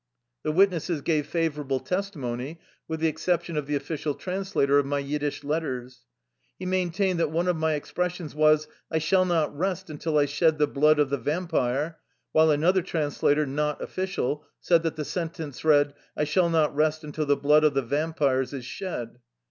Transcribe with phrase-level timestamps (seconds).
[0.41, 5.43] The witnesses gave favorable testimony, with the exception of the official translator of my Yiddish
[5.43, 6.07] letters.
[6.57, 10.57] He maintained that one of my expressions was," I shall not rest until I shed
[10.57, 11.99] the blood of the vampire,"
[12.31, 17.03] while another trans lator, not official, said that the sentence read:" I shall not rest
[17.03, 19.19] until the blood of the vampires is shed."